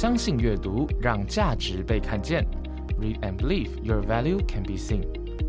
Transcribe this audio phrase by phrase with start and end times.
[0.00, 2.42] 相信阅读，让价值被看见。
[2.98, 5.02] Read and believe your value can be seen。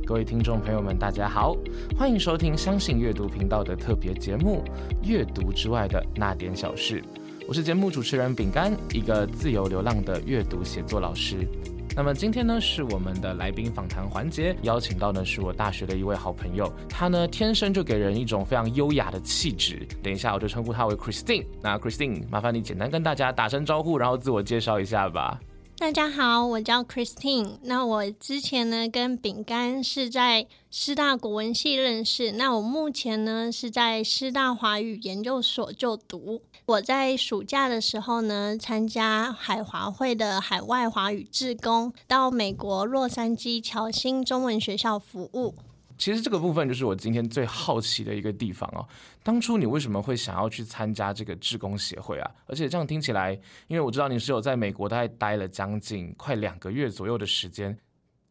[0.06, 1.56] 各位听众朋友们，大家好，
[1.98, 4.62] 欢迎收听相信阅读频道的特别节目
[5.08, 7.02] 《阅读之外的那点小事》。
[7.48, 11.48] 我是节目主持人饼干，一个自由流浪的阅读写作老师。
[11.94, 19.86] 那么今天呢，是我们的来宾访谈环节，邀请到呢是我大学的一位好朋友，他呢天生就给人一种非常优雅的气质。
[20.02, 21.46] 等一下我就称呼他为 Christine。
[21.62, 25.38] 那 Christine，麻烦你简单跟大家打声招呼，然后自我介绍一下吧。
[25.82, 27.58] 大家好，我叫 Christine。
[27.64, 32.34] 那我之前呢跟饼干是在师大国文系认识。
[32.34, 36.44] 那我目前呢是在师大华语研究所就读。
[36.68, 45.56] 我在暑假的时候呢参加海华会的海外华语志工，到美国洛杉矶侨新中文学校服务。
[46.02, 48.82] 其实这个部分就是我今天最好奇的一个地方哦。
[49.22, 52.32] 当初你为什么会想要去参加这个志工协会啊？
[52.48, 57.78] 而且这样听起来，因为我知道你是有在美国大概待了将近快两个月左右的时间，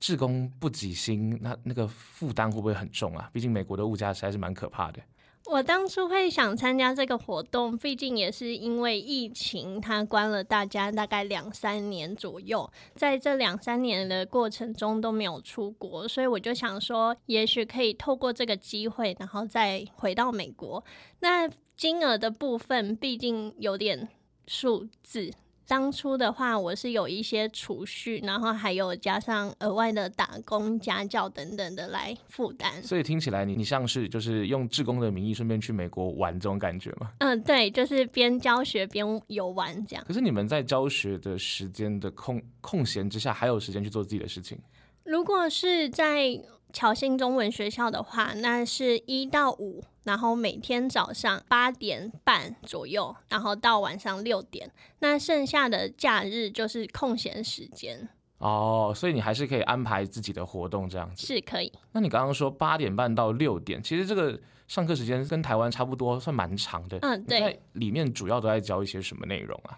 [0.00, 3.30] 志工不给薪，那那个负担会不会很重啊？
[3.32, 5.00] 毕竟美国的物价实在是蛮可怕的。
[5.46, 20.84] 我当初会想参加这个活动，毕竟也是因为疫情，它关了大家大概两三年左右，在这两三年的过程中都没有出国，所以我就想说，也许可以透过这个机会，然后再回到美国。
[21.20, 24.08] 那金额的部分，毕竟有点
[24.46, 25.32] 数字。
[25.70, 32.82] 当初的话，我是有一些储蓄，然后还有加上额外的打工、家教等等的来负担。
[32.82, 37.12] 所以听起来，你你像是就是用志工的名义顺便去美国玩这种感觉吗？
[37.18, 40.04] 嗯，对，就是边教学边游玩这样。
[40.08, 44.58] 可是你们在教学的时间的空空闲之下，还有时间去做自己的事情？
[45.04, 46.36] 如果是在
[46.72, 54.70] 侨新中文学校的话，那是一到五，然后每天早上八点半左右，然后到晚上六点。
[55.00, 58.08] 那剩下的假日就是空闲时间。
[58.38, 61.26] 哦，所以你还是可以安排自己的活动这样子。
[61.26, 61.70] 是可以。
[61.92, 66.98] 那你刚刚说八点半到六点，其实这个上课时间跟台湾差不多，算蛮长的。
[67.02, 67.60] 嗯，对。
[67.74, 69.76] 里面主要都在教一些什么内容啊？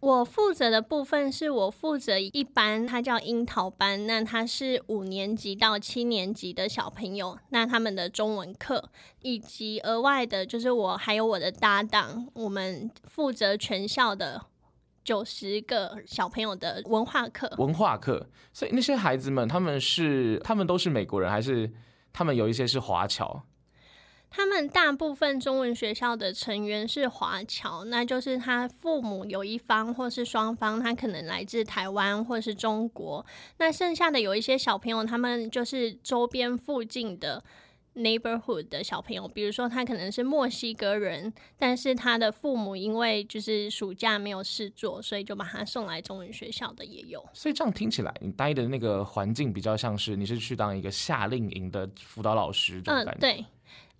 [0.00, 8.90] 我负责的部分是我负责一班，它叫樱桃班，那它是五年级到七年级的小朋友，那他们的中文课，
[9.22, 14.40] 以及额外的就是我还有我的搭档，我们负责全校的
[15.02, 17.52] 九十个小朋友的文化课。
[17.58, 21.72] 文化课，所以那些孩子们他们是他们都是美国人，还是
[22.12, 23.42] 他们有一些是华侨？
[24.30, 33.24] 他们大部分中文学校的成员是华侨，那就是他父母有一方或是双方，他可能来自台湾或是中国。
[33.58, 37.42] 那剩下的有一些小朋友，他们就是周边附近的
[37.96, 47.26] neighborhood 的小朋友，比如说他可能是墨西哥人，但是他的父母因为就是暑假没有事做，所以就把他送来中文学校的也有。
[47.32, 53.20] 所以这样听起来，你待的那个环境比较像是你是去当一个夏令营的辅导老师这种感觉。
[53.20, 53.44] 对。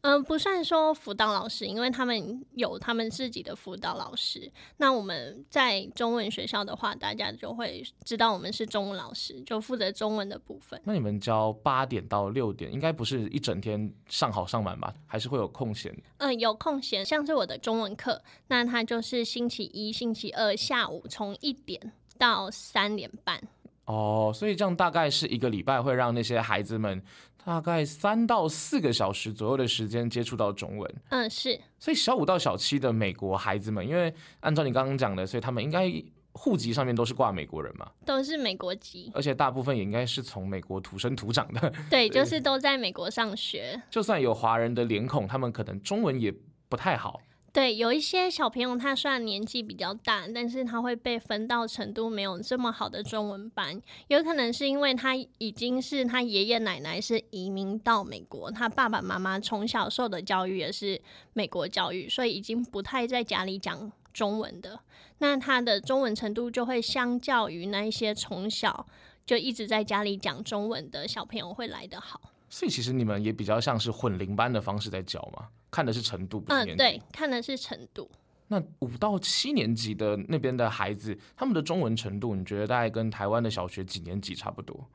[0.03, 4.51] 嗯，不算说辅导老师，因为他们有他们自己的辅导老师。
[4.77, 10.81] 那我们在中文学校的话，大家就会知道我们是中文老师，就负责中文的部分。
[10.85, 14.95] 那你们教八点到六点，应该不是一整天上好上满吧？
[15.07, 15.93] 还是会有空闲？
[16.19, 23.43] 嗯，有空闲，像是我的中文课，那它就是星期一、星期二下午从一点到三点半。
[23.87, 27.03] 哦，所以这样大概是一个礼拜会让那些孩子们
[27.44, 30.94] 大概三到四个小时左右的时间接触到中文。
[31.09, 31.59] 嗯，是。
[31.78, 35.91] 所以小五到小七的美国孩子们，因为按照你刚刚讲的，所以他们应该
[36.32, 37.91] 户籍上面都是挂美国人嘛？
[38.04, 41.72] 都是美国籍，而且大部分也应该是从美国土生土长的。
[41.88, 43.81] 对， 就是都在美国上学。
[43.91, 46.32] 就算有华人的脸孔，他们可能中文也
[46.69, 47.20] 不太好。
[47.51, 61.01] 对，有一些小朋友他虽然年纪比较大，但是他会被分到程度没有这么好的中文班，有可能是因为他已经是他爷爷奶奶是移民到美国，他爸爸妈妈从小受的教育也是
[61.33, 64.79] 美国教育，所以已经不太在家里讲中文的，
[65.19, 68.87] 那他的中文程度就会相较于那一些从小
[69.25, 72.21] 就一直在家里讲中文的小朋友会来得好。
[72.51, 75.49] 所以其实你们也比较像是混龄班的方式在教吗？
[75.70, 78.11] 看的是程度，嗯，对，看的是程度。
[78.49, 84.88] 那五到七年级的那边的孩子，他们的中文程度，你觉得大概跟台湾的小学几年级差不多？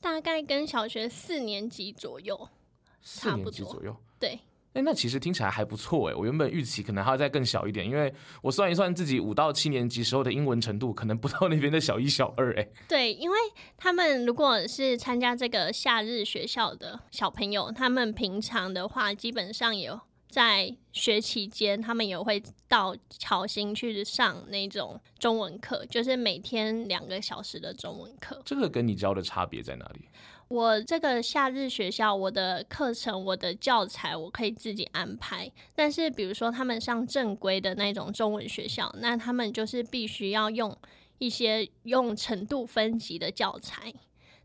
[0.00, 2.48] 大概跟小学四年级左右，
[3.00, 4.40] 四年级左右，对。
[4.74, 6.14] 哎，那其实听起来还不错哎。
[6.14, 8.12] 我原本预期可能还要再更小一点，因为
[8.42, 12.68] 我算一算自己五到七年级时候的英文程度，可能不到那边的小一、小二哎。
[12.86, 13.38] 对，因为
[13.78, 19.98] 他们如果是参加这个夏日学校的小朋友，他们平常的话基本上有
[20.28, 28.40] 在学期间，他们也会到巧心去上那种中文课，就是每天两个小时的中文课。
[28.44, 30.08] 这个跟你教的差别在哪里？
[30.48, 35.50] 我这个夏日学校，我的课程、我的教材，我可以自己安排。
[35.74, 40.74] 但是，比如说他们上正规的那种中文学校，那他们就是必须要用
[41.18, 43.92] 一些用程度分级的教材。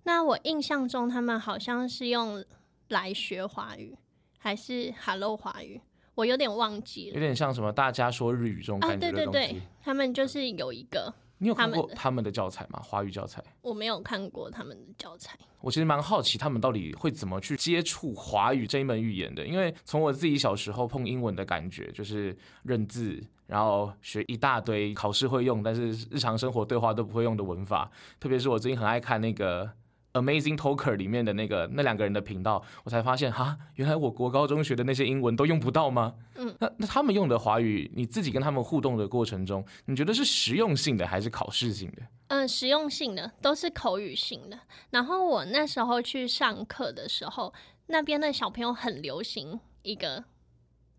[0.04, 2.44] 那我印象中，他们好像是用
[2.90, 3.96] 来学华语，
[4.44, 5.80] 还是 Hello 华语，
[6.16, 7.14] 我有点忘记了。
[7.14, 9.62] 有点像什么大家说日语这种感觉的东西。
[9.82, 11.14] 他们就是有一个。
[11.38, 12.78] 你有看过他们的教材吗？
[12.84, 13.42] 华语教材？
[13.62, 15.40] 我没有看过他们的教材。
[15.62, 19.48] 我其实蛮好奇，他们到底会怎么去接触华语这一门语言的？
[19.48, 27.90] 因为从我自己小时候碰英文的感觉，就是认字，然后学一大堆考试会用，但是日常生活对话都不会用的文法。
[28.20, 29.72] 特别是我最近很爱看那个。
[30.14, 36.14] Amazing Talker 里面的那个那两个人的频道，我才发现哈，原来我国高中学的那些英文都用不到吗？
[36.36, 42.04] 嗯，那那他们用的华语，你自己跟他们互动的过程中，你觉得是实用性的还是考试性的？
[42.28, 44.60] 嗯，实用性的，都是口语性的。
[44.92, 47.52] 然后我那时候去上课的时候，
[47.88, 50.24] 那边的小朋友很流行一个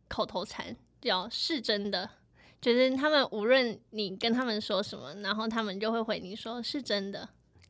[0.09, 2.11] 口头禅，叫“是真的”，
[2.61, 7.29] 就是他们无论你跟他们说什么，然后他们就会回你说是真的，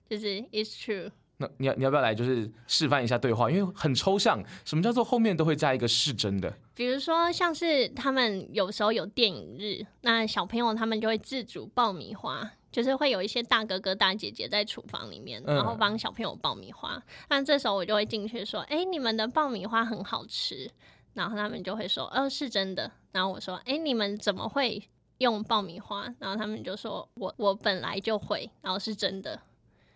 [0.09, 1.11] 就是 “It's true”。
[1.39, 3.51] 那你要你要不要来就是示范一下对话？
[3.51, 6.53] 因为很抽象，什么叫做后面都会加一个是真的？
[6.75, 17.03] 比如说像是他们有时候有电影日，那小朋友他们就会自煮爆米花，就是会有一些大哥哥大姐姐在厨房里面，然后帮小朋友爆米花。
[17.29, 20.71] 那这时候我就会进去说：“哎，你们的爆米花很好吃。”
[21.15, 24.83] 然后他们就会说：“哦，是真的。”然后我说：“哎，你们怎么会
[25.19, 29.41] 用爆米花？”然后他们就说：“我我本来就会。”然后是真的。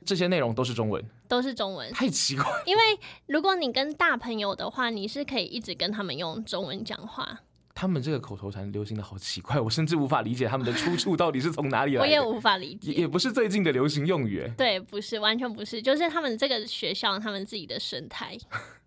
[0.05, 2.45] 这些内容都是中文，都是中文，太奇怪。
[2.65, 2.83] 因为
[3.27, 7.41] 如果你跟大朋友的话，你是可以一直跟他们用中文讲话。
[7.75, 12.01] 他们这个口头禅流行的好奇怪，我甚至无法理解他们的出处到底是从哪里来。
[12.01, 14.51] 我也无法理解，也不是最近的流行用语。
[14.57, 18.37] 对，不是，完全不是，就是他们这个学校他们自己的生态。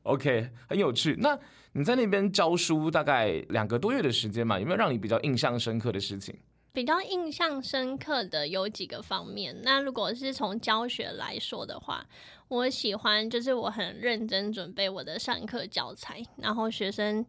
[0.04, 1.16] OK，很有趣。
[1.20, 1.40] 那
[1.72, 4.60] 你在那边教书大概两个多月的时间嘛？
[4.60, 6.36] 有没有让你比较印象深刻的事情？
[6.74, 9.62] 比较印象深刻的有几个方面。
[9.64, 12.06] 那如果是从教学来说的话，
[12.48, 17.26] 我喜欢就是我很认真准备我的上课教材，然后学生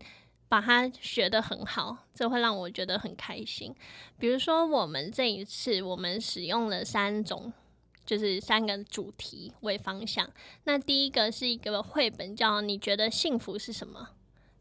[0.49, 3.75] 把它学得很好，这会让我觉得很开心。
[4.19, 7.53] 比如说我们这一次我们使用了三种，
[8.07, 10.31] 就是三个主题为方向。
[10.65, 14.11] 那第一个是一个绘本，叫你觉得幸福是什么？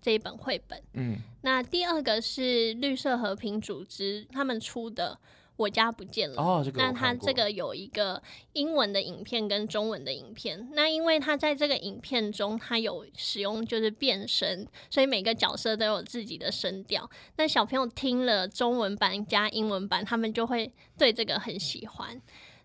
[0.02, 5.20] 这一本绘本，嗯，那第二个是绿色和平组织他们出的
[5.58, 8.20] 《我家不见了》哦，这个那它这个有一个
[8.54, 17.08] 英文的影片跟中文的影片，那因为它在这个影片中，它有使用就是变声，所以每个角色都有自己的声调。
[17.38, 22.20] 那小朋友听了中文版加英文版，他们就会对这个很喜欢。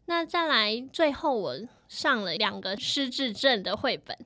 [0.07, 1.55] 那再来，最后我
[1.87, 4.17] 上了两个失智症的绘本，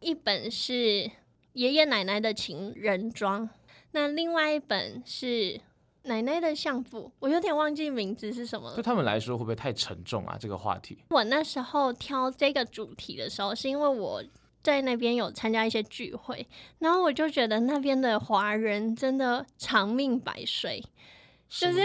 [0.00, 1.10] 一本是。
[1.58, 3.50] 爷爷奶奶的情人装，
[3.90, 5.60] 那另外一本是
[6.04, 8.76] 奶奶的相簿，我有点忘记名字是什么了。
[8.76, 10.38] 对他们来说会不会太沉重啊？
[10.38, 10.98] 这个话题。
[11.10, 14.22] 我那时候挑这个主题的时候，是因为我
[14.62, 16.46] 在那边有参加一些聚会，
[16.78, 20.80] 然后我就觉得那边的华人真的长命百岁，
[21.48, 21.84] 就是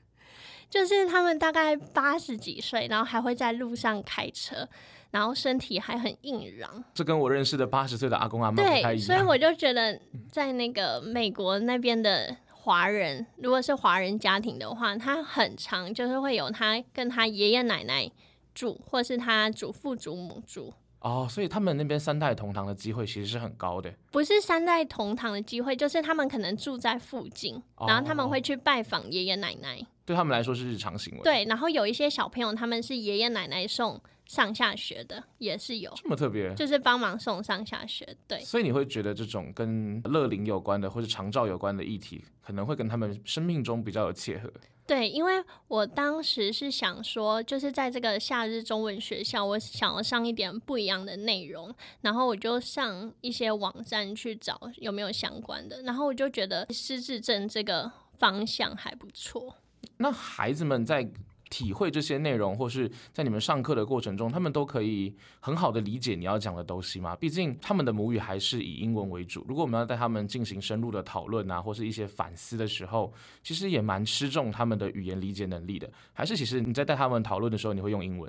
[0.70, 4.66] 就是他们大概八十几岁，然后还会在路上开车。
[5.14, 8.98] 然后身体还很硬朗，这跟我认识的八十岁的阿公阿妈不太一样。
[8.98, 9.96] 所以我就觉得，
[10.28, 18.10] 在那个美国那边的华人，如果是华人家庭的话，他很常就是会有他跟他爷爷奶奶
[18.56, 20.74] 住，或是他祖父祖母住。
[20.98, 23.94] 哦，所以他们那边三代同堂的机会其实是很高的。
[24.10, 29.78] 不是三代同堂的机会，就是他们可能住在附近，然后他们会去拜访爷爷奶奶。
[30.04, 31.20] 对他们来说是日常行为。
[31.22, 34.00] 对，然后有一些小朋友，他们是爷爷奶奶送。
[34.26, 38.16] 上下学的也是有这么特别，就是帮忙送上下学。
[38.26, 44.50] 对，所以你会觉得这种跟乐龄有关的或者长照有关的议题，可能会跟他们生命中比较有切合。
[44.86, 59.56] 对，因为我当时是想说，就是在这个夏日中文学校，我想要上一点不一样的内容，然后我就上一些网站去找有没有相关的，然后我就觉得失智症这个方向还不错。
[59.98, 61.10] 那孩子们在。
[61.54, 67.14] 体会这些内容，或是在你们上课的过程中，他们都可以很好的理解你要讲的东西吗？
[67.14, 69.44] 毕竟他们的母语还是以英文为主。
[69.46, 75.88] 如果我们要带他们进行深入的讨论啊，或是一些反思的时候，其实也蛮吃重他们的语言理解能力的。
[76.12, 78.28] 还是其实你在带他们讨论的时候，你会用英文？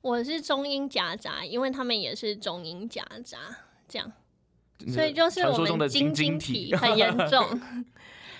[0.00, 3.36] 我是中英夹杂，因为他们也是中英夹杂，
[3.86, 4.10] 这样。
[4.88, 7.46] 所以就是我们晶晶体体很严重。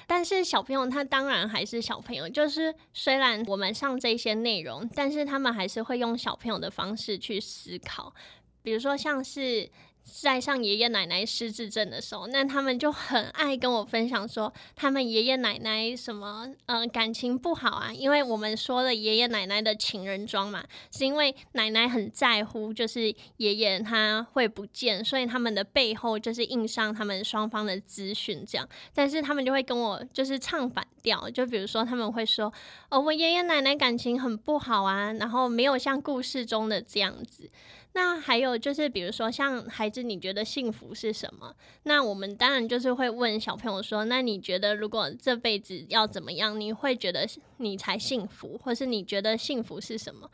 [0.06, 8.14] 但是小朋友他当然还是小朋友，就是虽然我们上这些内容，但是他们还是会用小朋友的方式去思考，
[8.62, 9.70] 比如说像是。
[10.06, 32.52] 在上爷爷奶奶失智症的时候，那他们就很爱跟我分享说，他们爷爷奶奶什么呃感情不好啊，因为我们说了爷爷奶奶的情人装嘛，是因为奶奶很在乎，就是爷爷他会不见，所以他们的背后就是印上他们双方的资讯这样，但是他们就会跟我就是唱反调，就比如说他们会说，
[32.90, 37.50] 哦，我爷爷奶奶感情很不好啊，然后没有像故事中的这样子。
[37.96, 41.56] 那还有就是，比如说像孩子，你觉得幸福是什么？
[41.84, 47.26] 那我们当然就是会问小朋友说：“那你觉得如果这辈子要怎么样，你会觉得
[47.56, 50.30] 你才幸福，或是你觉得幸福是什么？”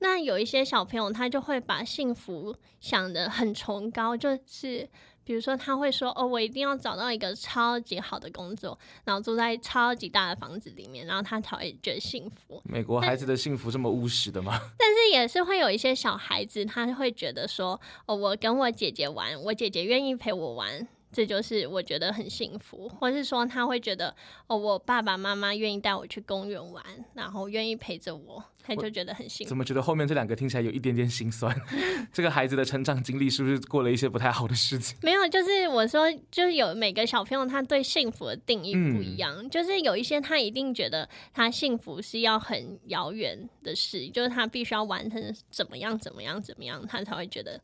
[0.00, 4.86] 那有一些小朋友他就会把幸福想得很崇高，就是。
[5.26, 14.52] 比如说，他会说：“哦，我一定要找到一个超级好的工作，然后住在超级大的房子里面，然后他才会觉得幸福。”美国孩子的幸福这么务实的吗？
[14.78, 24.14] 但是也是会有一些小孩子，他会觉得说：“哦，我跟我姐姐玩，我姐姐愿意陪我玩。”这就是我觉得很幸福，或是说他会觉得
[24.48, 29.48] 哦，我爸爸妈妈愿意带我去公园玩，然后愿意陪着我，他就觉得很幸福。
[29.48, 31.58] 怎么觉得后面这两个听起来有一点点心酸？
[32.12, 34.94] 这个孩子的成长经历是不是过了一些不太好的事情？
[35.00, 47.58] 没有，就是我说，就是有每个小朋友他对幸福的定义不一样，就是有一些他一定觉得他幸福是要很遥远的事，就是他必须要完成怎么样怎么样怎么样，他才会觉得。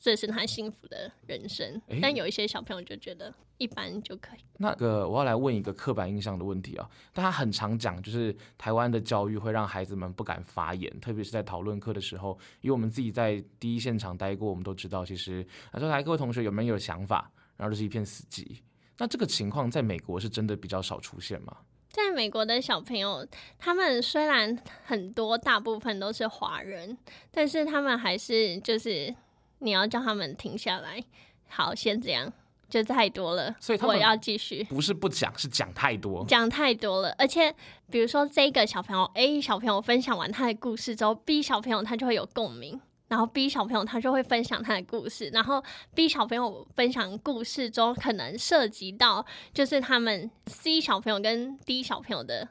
[0.00, 4.38] 这是他幸福的人生，但有一些小朋友就觉得一般就可以。
[4.58, 12.38] 那个我要来问一个刻板印象的问题啊，大家很常讲，就是台湾的教育会让孩子们不敢发言，特别是在讨论课的时候。
[12.60, 18.60] 因为我们自己在第一现场待过，我们都知道，其实他说来各位同学有没有想法，然后就是一片死寂。
[18.98, 21.56] 那这个情况在美国是真的比较少出现吗？
[21.90, 23.26] 在美国的小朋友，
[23.58, 26.96] 他们虽然很多大部分都是华人，
[27.32, 29.12] 但是他们还是就是。
[29.58, 31.02] 你要叫他们停下来，
[31.48, 32.32] 好，先这样，
[32.68, 34.62] 就太多了，所以我要继续。
[34.64, 37.14] 不是不讲，是讲太多，讲太多了。
[37.18, 37.54] 而且，
[37.90, 45.62] 比如说这个小朋友 A 小朋友分享完他的故事之后，B 小朋友他就会有共鸣，然后 B 小朋友他就会分享他的故事，然后
[45.94, 52.48] B 小朋友分享故事中可能涉及到就是他们 C 小朋友跟 D 小朋友的。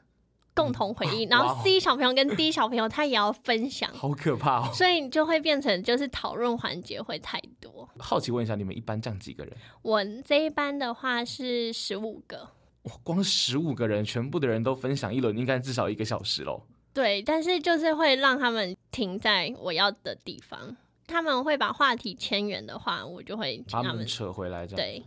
[0.58, 4.70] 共同回忆，然后 C 小朋友跟 D 小朋友他也要分享，好可怕哦！
[4.74, 7.88] 所以你就会变成就是讨论环节会太多。
[7.96, 9.56] 好奇问一下，你们一般这样几个人？
[9.82, 12.48] 我这一班的话是十五个，
[12.82, 16.60] 哇，光十五个人，全部的人都分享一轮，应该至少一个小时喽。
[16.92, 25.04] 对，但是就是会让他们停在我要的地方，他们会把话题牵远的话，我就会把他们扯回来，这样对，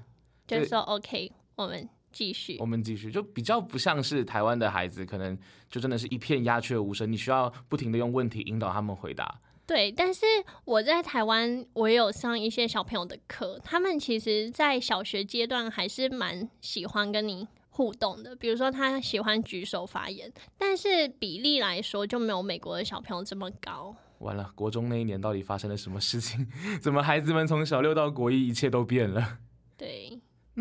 [0.47, 1.89] 就是说 OK，我们。
[2.11, 5.37] 继续，我们继续，就比较不像是台湾的孩子，可能
[5.69, 9.39] 就真的是一片鸦雀无声，你需要不停的用问题引导他们回答。
[9.65, 10.25] 对，但是
[10.65, 23.95] 我在台湾，我也有上一些小朋友的课，他们其实，在小学阶段还是蛮喜欢跟你互动的，比如说他喜欢举手发言，但是比例来说就没有美国的小朋友这么高。
[24.17, 26.45] 完了，国中那一年到底发生了什么事情？
[26.81, 29.37] 怎么孩子们从小六到国一，一切都变了？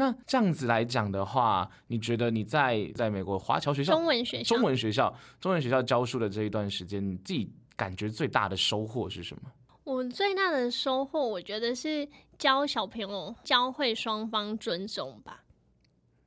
[0.01, 0.07] 对。
[0.07, 9.43] 那这样子来讲的话，你觉得你在在美国华侨学校、中文学校、中文学校、中文学校教书的这一段时间，你自己感觉最大的收获是什么？
[9.85, 15.43] 我最大的收获，我觉得是教小朋友教会双方尊重吧。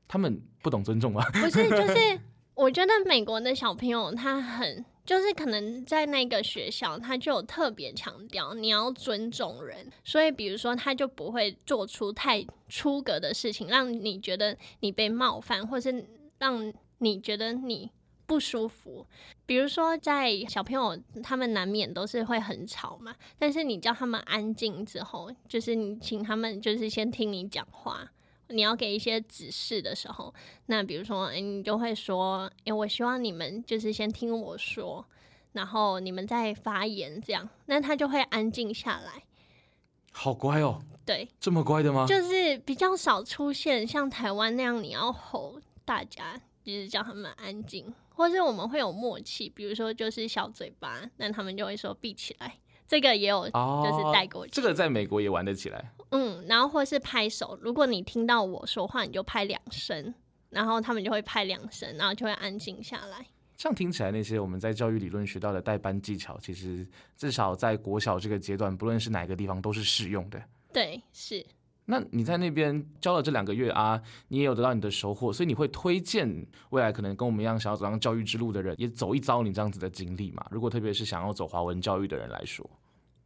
[0.08, 1.24] 他们不懂尊重吗？
[1.32, 2.20] 不是，就是
[2.56, 4.86] 我觉得美国的小朋友他很。
[5.06, 16.06] 就是可能在那个学校，他就有特别强调你要尊重人，所以比如说他就不会做出太出格的事情，让你觉得你被冒犯，或是
[16.40, 17.92] 让你觉得你
[18.26, 19.06] 不舒服。
[19.46, 28.10] 比如说在小朋友他们难免都是会很吵嘛，但是你叫他们安静之后，就是你请他们就是先听你讲话。
[28.54, 30.34] 你要给一些指示的时候，
[30.68, 35.06] 那比如说，哎，你就会说，哎，我希望你们就是先听我说，
[35.52, 39.24] 然后你们再发言，这样，那他就会安静下来。
[40.12, 40.82] 好乖哦。
[41.06, 41.28] 对。
[41.40, 42.06] 这么乖的吗？
[42.08, 52.56] 就是比较少出现像台湾那样，你要吼大家，就是叫他们安静，或是我们会有默契，比如说就是小嘴巴，那他们就会说闭起来。
[52.88, 54.52] 这个也有，就是带过去。
[54.54, 55.92] 这个在美国也玩得起来。
[56.12, 60.14] 嗯，然后或是拍手，如果你听到我说话，你就拍两声，
[60.50, 63.26] 然后他们就会拍两声，然后就会安静下来。
[63.56, 66.86] 这样听起来，那些我们在教育理论学到的代班技巧，其实
[67.16, 70.42] 至少在国小这个阶段，不论是哪个地方都是适用的。
[70.72, 71.46] 对，是。
[71.86, 80.46] 那你在那边教了这两个月啊，你也有得到你的收获，所以你会推荐未来可能跟我们一样想要走上教育之路的人，也走一遭你这样子的经历嘛？
[80.50, 82.70] 如果特别是想要走华文教育的人来说，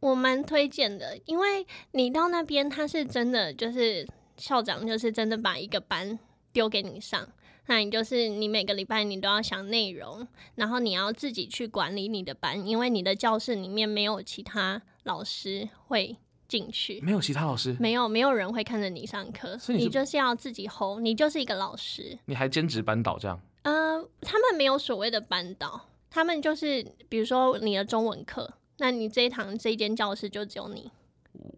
[0.00, 6.18] 我蛮推荐的，因为你到那边，他是真的就是校长，就是真的把一个班
[6.52, 7.28] 丢给你上。
[7.66, 16.16] 那你就是你每个礼拜你都要想内容，然后你要自己去管理你的班，因为你的教室里面没有其他老师会
[16.48, 22.18] 进去，没有其他老师，没有没有人会看着你上课，所以你你就是要自己 hold，你就是一个老师。
[22.24, 30.90] 你还兼职班导这样，呃，他们没有所谓的班导，他们就是比如说你的中文课，那你这一堂这一间教室就只有你，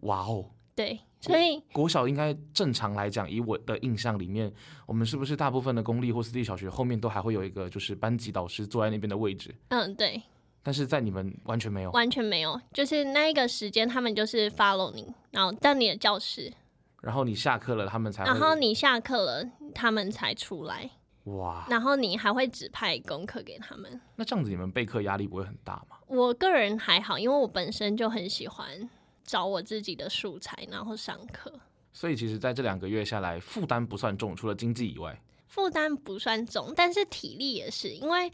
[0.01, 0.45] 哇哦！
[0.73, 4.51] 对，所以国小应该正常来讲，以我的印象里面，
[4.85, 9.53] 我们是不是大部分的公立或私立小学后面都还会有一个就是班级导师坐在那边的位置？
[9.67, 10.21] 嗯，对，
[10.63, 16.53] 但是在你们完全没有，完全没有，就是那一个时间他们就是 follow 你，然后到你的教室，
[17.01, 20.89] 然后你下课了，他们才然后你下课了，他们才出来，
[21.23, 23.99] 哇，然后你还会指派功课给他们。
[24.15, 25.97] 那这样子你们备课压力不会很大吗？
[26.07, 28.89] 我个人还好，因为我本身就很喜欢
[29.23, 31.51] 找我自己的素材，然后上课。
[31.93, 35.19] 所以其实在这两个月下来，负担不算重，除了经济以外，
[35.51, 38.31] 负担不算重，但是体力也是，因为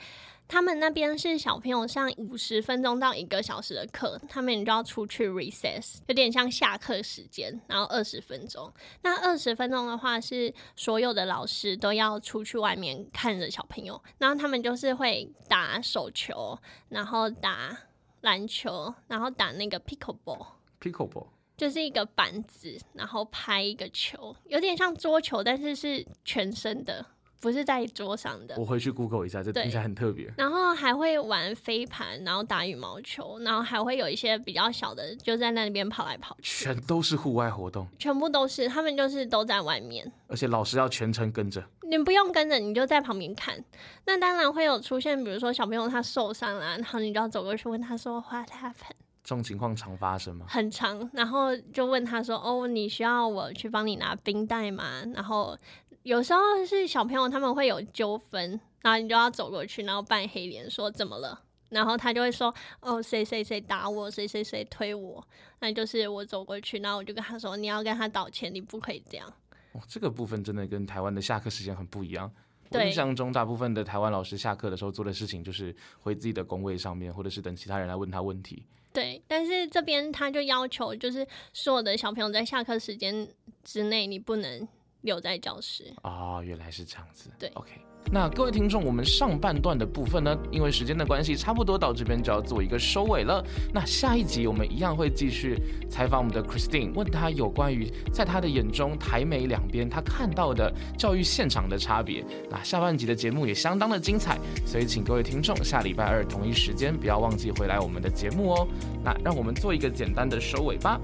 [0.48, 8.72] 他们那边是小朋友上五十分钟到一个小时的课，他们就要出去 recess，有点像下课时间，然后二十分钟。
[9.02, 16.60] 那二十分钟的话，是所有的老师都要出去外面看着小朋友，然后他们就是会打手球，
[16.90, 17.76] 然后打
[18.22, 20.46] 篮球，然后打那个 pickleball。
[20.80, 21.26] pickleball
[21.58, 27.04] 就是一个板子，然后拍一个球，有点像桌球，但是是全身的，
[27.42, 28.56] 不是在桌上的。
[28.60, 30.32] 我回去 Google 一下，这对听起来很特别。
[30.38, 41.64] 然后还会玩飞盘，然后打羽毛球，然后还会有一些比较小的，就在那边跑来跑去，全都是户外活动，全部都是他们就是都在外面，而且老师要全程跟着。
[41.90, 43.64] 你不用跟着，你就在旁边看。
[44.06, 49.07] 那当然会有出现，比如说小朋友他受伤了，然后你就要走过去问他说 What happened？
[49.28, 50.46] 这种情况常发生吗？
[50.48, 55.58] 很长，然后就问他说：“哦，你需要我去帮你拿冰袋吗？”然后
[56.04, 61.38] 有时候是小朋友他们会有纠纷，然后你就要走过去，然后扮黑脸说怎么了，
[61.68, 65.22] 然后他就会说：“哦，谁谁谁打我，谁谁谁推我。”
[65.60, 69.28] 那就是我走过去，然后我就跟他说：“你要跟他道歉，你不可以这样。
[69.74, 72.32] 哦，这个部分真的跟台湾的下课时间很不一样。
[72.70, 78.64] 我对印象中，大部分的台湾老师下课的时候做的事情就是回自己的工位上面，或者是等其他人来问他问题。”
[78.98, 83.28] 对，但是这边他就要求，就是所有的小朋友在下课时间
[83.64, 84.68] 之内，你不能
[85.02, 85.94] 留在教室。
[86.02, 87.30] 哦，原来是这样子。
[87.38, 87.80] 对，OK。
[88.12, 93.44] 那各位听众，我们上半段的部分呢，因为时间的关系，差不多到这边就要做一个收尾了。
[93.74, 95.58] 那下一集我们一样会继续
[95.90, 102.24] 采访我们的 Christine，问她有关于在她的眼中台美两边她看到的教育现场的差别。
[102.50, 108.68] 那下半集的节目也相当的精彩，所以请各位听众下礼拜二同一时间不要忘记回来我们的节目哦。
[109.04, 111.00] 那让我们做一个简单的收尾吧。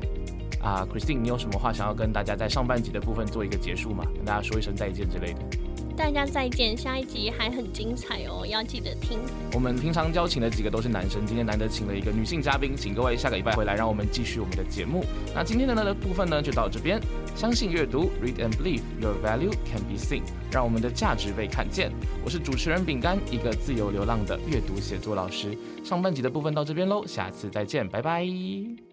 [0.62, 4.06] 啊，Christine，你有什么话想要跟大家在上半集的部分做一个结束吗？
[4.16, 5.63] 跟大家说一声再见之类的。
[5.96, 9.20] 大家再见，下一集还很精彩哦，要记得听。
[9.54, 15.06] 我们平常邀请的几个都是男生，今天难得请了一个女性嘉宾，请各位下个礼拜回来，让我们继续我们的节目。
[15.34, 17.00] 那今天的呢部分呢就到这边，
[17.36, 21.92] 相信阅读，read and believe your value can be seen，让我们的价值被看见。
[22.26, 25.58] 我是主持人饼干，一个自由流浪的阅读写作老师。
[25.84, 28.93] 上半集的部分到这边喽，下次再见，拜拜。